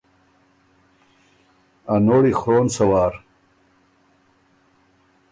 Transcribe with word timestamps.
”ا 1.93 1.95
نوړی 2.05 2.33
خرون 2.39 2.67
سۀ 2.75 2.83
وار“ 2.89 3.13